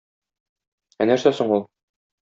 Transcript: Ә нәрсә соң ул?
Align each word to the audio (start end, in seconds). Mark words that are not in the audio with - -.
Ә 1.05 1.09
нәрсә 1.13 1.37
соң 1.43 1.57
ул? 1.59 1.67